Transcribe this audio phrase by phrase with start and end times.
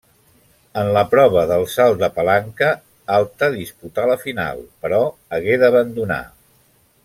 [0.83, 2.71] En la prova del salt de palanca
[3.19, 5.03] alta disputà la final, però
[5.39, 6.23] hagué d'abandonar.